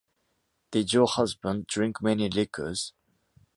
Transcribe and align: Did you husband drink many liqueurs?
Did 0.71 0.93
you 0.93 1.05
husband 1.05 1.67
drink 1.67 2.01
many 2.01 2.27
liqueurs? 2.27 2.91